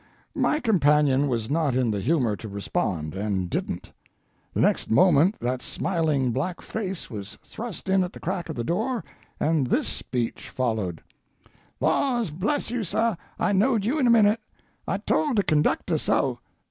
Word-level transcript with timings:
My 0.33 0.59
companion 0.59 1.27
was 1.27 1.47
not 1.47 1.75
in 1.75 1.91
the 1.91 1.99
humor 1.99 2.35
to 2.37 2.49
respond, 2.49 3.13
and 3.13 3.51
didn't. 3.51 3.91
The 4.51 4.59
next 4.59 4.89
moment 4.89 5.37
that 5.39 5.61
smiling 5.61 6.31
black 6.31 6.59
face 6.59 7.11
was 7.11 7.37
thrust 7.45 7.87
in 7.87 8.03
at 8.03 8.11
the 8.11 8.19
crack 8.19 8.49
of 8.49 8.55
the 8.55 8.63
door, 8.63 9.03
and 9.39 9.67
this 9.67 9.87
speech 9.87 10.49
followed: 10.49 11.03
"Laws 11.79 12.31
bless 12.31 12.71
you, 12.71 12.83
sah, 12.83 13.15
I 13.37 13.51
knowed 13.51 13.85
you 13.85 13.99
in 13.99 14.07
a 14.07 14.09
minute. 14.09 14.39
I 14.87 14.97
told 14.97 15.35
de 15.35 15.43
conductah 15.43 15.99
so. 15.99 16.39